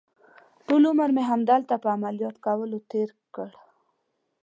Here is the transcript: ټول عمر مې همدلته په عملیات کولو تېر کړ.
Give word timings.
ټول 0.65 0.81
عمر 0.89 1.09
مې 1.15 1.23
همدلته 1.31 1.73
په 1.83 1.87
عملیات 1.95 2.35
کولو 2.45 2.77
تېر 2.91 3.09
کړ. 3.35 3.49